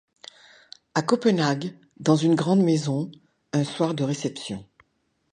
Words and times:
À 0.95 1.03
Copenhague, 1.03 1.77
dans 1.99 2.15
une 2.15 2.33
grande 2.33 2.63
maison, 2.63 3.11
un 3.53 3.63
soir 3.63 3.93
de 3.93 4.03
réception. 4.03 4.65